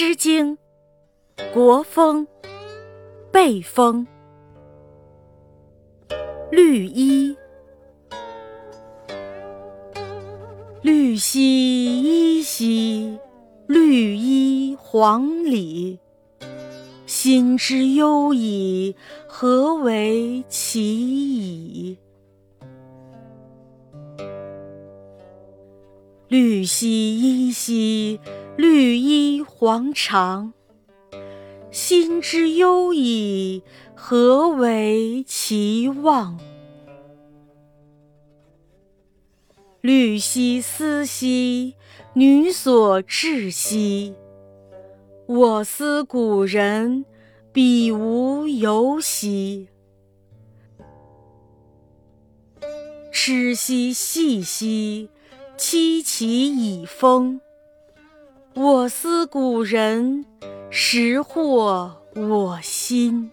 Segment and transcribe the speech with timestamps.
[0.00, 0.56] 诗经·
[1.52, 2.24] 国风·
[3.32, 4.06] 背风·
[6.52, 7.36] 绿衣。
[10.82, 13.18] 绿兮衣兮，
[13.66, 15.98] 绿衣黄里。
[17.04, 18.94] 心之忧矣，
[19.26, 21.98] 何为其已？
[26.28, 28.20] 绿兮衣兮，
[28.56, 29.27] 绿衣
[29.60, 30.52] 黄裳。
[31.72, 36.38] 心之忧矣，何为其忘？
[39.80, 41.74] 绿兮丝兮，
[42.12, 44.14] 女所至兮。
[45.26, 47.04] 我思古人，
[47.52, 49.66] 彼无尤兮。
[53.10, 55.10] 痴兮细兮，
[55.56, 57.40] 戚其以风。
[58.60, 60.26] 我思古人，
[60.68, 63.30] 识惑我心。